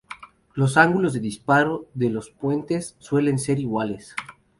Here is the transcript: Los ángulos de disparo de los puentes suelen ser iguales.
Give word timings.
Los 0.55 0.77
ángulos 0.77 1.13
de 1.13 1.19
disparo 1.19 1.87
de 1.93 2.09
los 2.09 2.31
puentes 2.31 2.95
suelen 2.97 3.37
ser 3.37 3.59
iguales. 3.59 4.15